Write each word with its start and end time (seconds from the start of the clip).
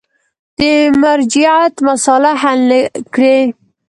د 0.57 0.59
مرجعیت 1.01 1.75
مسأله 1.87 2.31
حل 2.41 2.59
نه 2.69 2.79
کړي. 3.13 3.37